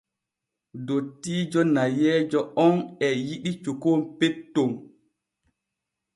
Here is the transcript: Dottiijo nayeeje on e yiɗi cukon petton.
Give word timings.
Dottiijo 0.87 1.61
nayeeje 1.73 2.39
on 2.65 2.75
e 3.07 3.09
yiɗi 3.25 3.51
cukon 3.63 3.99
petton. 4.17 4.71